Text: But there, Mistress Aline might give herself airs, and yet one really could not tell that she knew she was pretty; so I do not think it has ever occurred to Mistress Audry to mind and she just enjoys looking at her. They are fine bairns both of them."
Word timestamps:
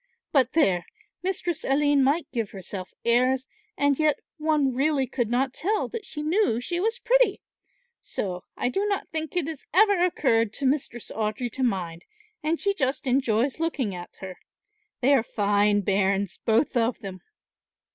But 0.31 0.53
there, 0.53 0.87
Mistress 1.21 1.63
Aline 1.63 2.03
might 2.03 2.25
give 2.31 2.49
herself 2.49 2.95
airs, 3.05 3.45
and 3.77 3.99
yet 3.99 4.17
one 4.37 4.73
really 4.73 5.05
could 5.05 5.29
not 5.29 5.53
tell 5.53 5.87
that 5.89 6.07
she 6.07 6.23
knew 6.23 6.59
she 6.59 6.79
was 6.79 6.97
pretty; 6.97 7.39
so 8.01 8.43
I 8.57 8.69
do 8.69 8.87
not 8.87 9.09
think 9.09 9.37
it 9.37 9.47
has 9.47 9.63
ever 9.75 10.03
occurred 10.03 10.53
to 10.53 10.65
Mistress 10.65 11.11
Audry 11.15 11.51
to 11.51 11.61
mind 11.61 12.05
and 12.41 12.59
she 12.59 12.73
just 12.73 13.05
enjoys 13.05 13.59
looking 13.59 13.93
at 13.93 14.15
her. 14.21 14.39
They 15.01 15.13
are 15.13 15.21
fine 15.21 15.81
bairns 15.81 16.39
both 16.45 16.75
of 16.75 16.97
them." 17.01 17.21